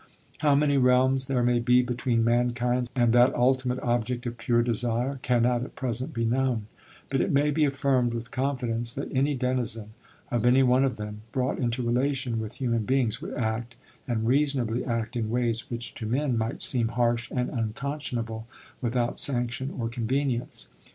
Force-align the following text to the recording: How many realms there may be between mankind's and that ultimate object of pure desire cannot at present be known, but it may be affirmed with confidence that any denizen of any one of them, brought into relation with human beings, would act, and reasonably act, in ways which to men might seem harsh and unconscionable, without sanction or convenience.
How 0.39 0.55
many 0.55 0.77
realms 0.79 1.25
there 1.27 1.43
may 1.43 1.59
be 1.59 1.83
between 1.83 2.23
mankind's 2.23 2.89
and 2.95 3.13
that 3.13 3.35
ultimate 3.35 3.77
object 3.81 4.25
of 4.25 4.39
pure 4.39 4.63
desire 4.63 5.19
cannot 5.21 5.61
at 5.63 5.75
present 5.75 6.11
be 6.11 6.25
known, 6.25 6.65
but 7.11 7.21
it 7.21 7.31
may 7.31 7.51
be 7.51 7.65
affirmed 7.65 8.15
with 8.15 8.31
confidence 8.31 8.93
that 8.93 9.11
any 9.15 9.35
denizen 9.35 9.93
of 10.31 10.43
any 10.43 10.63
one 10.63 10.83
of 10.83 10.97
them, 10.97 11.21
brought 11.31 11.59
into 11.59 11.85
relation 11.85 12.39
with 12.39 12.53
human 12.55 12.83
beings, 12.83 13.21
would 13.21 13.35
act, 13.35 13.75
and 14.07 14.25
reasonably 14.25 14.83
act, 14.83 15.15
in 15.15 15.29
ways 15.29 15.69
which 15.69 15.93
to 15.93 16.07
men 16.07 16.35
might 16.35 16.63
seem 16.63 16.87
harsh 16.87 17.29
and 17.29 17.51
unconscionable, 17.51 18.47
without 18.81 19.19
sanction 19.19 19.71
or 19.79 19.87
convenience. 19.87 20.71